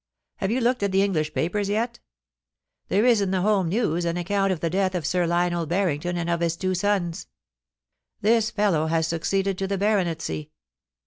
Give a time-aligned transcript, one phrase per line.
[0.37, 1.99] Have you looked at the English papers yet?
[2.87, 6.17] There is in the "Home News" an account of the death of Sir Lionel Barrington
[6.17, 7.27] and of his two sons.
[8.19, 8.69] This SINISTER OMENS.
[8.87, 10.49] 365 fellow has succeeded to the baronetcy.